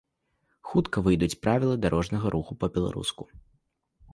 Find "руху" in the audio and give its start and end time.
2.37-2.59